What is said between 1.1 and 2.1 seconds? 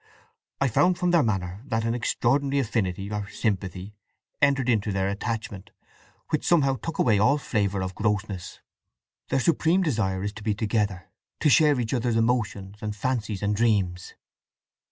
their manner that an